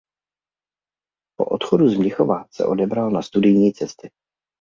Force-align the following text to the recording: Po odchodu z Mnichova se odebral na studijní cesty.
Po 1.37 1.45
odchodu 1.45 1.89
z 1.89 1.97
Mnichova 1.97 2.45
se 2.51 2.65
odebral 2.65 3.11
na 3.11 3.21
studijní 3.21 3.73
cesty. 3.73 4.09